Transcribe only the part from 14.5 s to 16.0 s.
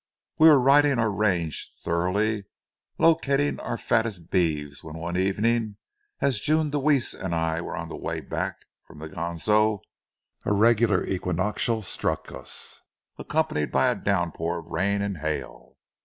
of rain and hail.